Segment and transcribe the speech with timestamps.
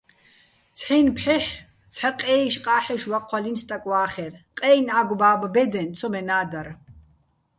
[0.77, 1.47] ცჰ̦აჲნი̆ ფჰ̦ეჰ̦
[1.93, 6.67] ცჰ̦ა ყე́იშ-ყა́ჰ̦ეშ ვაჴვაჲლნო̆ სტაკ ვა́ხერ, ყეჲნი̆ ა́გ-ბა́ბო̆ ბე́დეჼ ცომენა́ დარ.